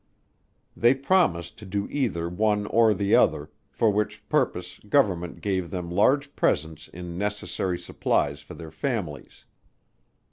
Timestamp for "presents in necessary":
6.35-7.77